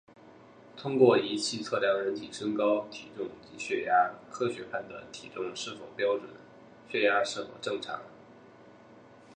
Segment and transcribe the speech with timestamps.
[0.75, 6.27] 通过仪器测量人体身高、体重及血压，科学判断体重是否标准、
[6.89, 8.01] 血压是否正常